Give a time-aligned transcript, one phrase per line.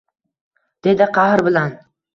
[0.89, 1.79] —dedi qahr bilan.—